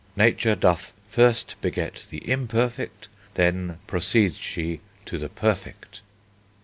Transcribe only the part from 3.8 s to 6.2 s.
Proceeds she to the perfect.